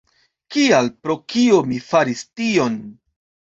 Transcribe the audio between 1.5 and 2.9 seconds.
mi faris tion?